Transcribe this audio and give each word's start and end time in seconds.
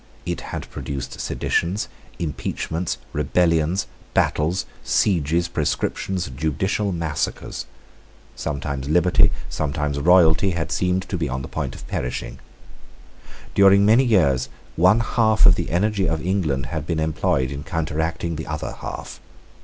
It 0.25 0.41
had 0.41 0.67
produced 0.71 1.19
seditions, 1.21 1.87
impeachments, 2.17 2.97
rebellions, 3.13 3.85
battles, 4.15 4.65
sieges, 4.83 5.47
proscriptions, 5.47 6.27
judicial 6.35 6.91
massacres. 6.91 7.67
Sometimes 8.35 8.89
liberty, 8.89 9.29
sometimes 9.47 9.99
royalty, 9.99 10.53
had 10.57 10.71
seemed 10.71 11.07
to 11.09 11.17
be 11.19 11.29
on 11.29 11.43
the 11.43 11.47
point 11.47 11.75
of 11.75 11.87
perishing. 11.87 12.39
During 13.53 13.85
many 13.85 14.03
years 14.03 14.49
one 14.75 15.01
half 15.01 15.45
of 15.45 15.53
the 15.53 15.69
energy 15.69 16.09
of 16.09 16.25
England 16.25 16.65
had 16.73 16.87
been 16.87 16.99
employed 16.99 17.51
in 17.51 17.63
counteracting 17.63 18.37
the 18.37 18.47
other 18.47 18.71
half. 18.79 19.19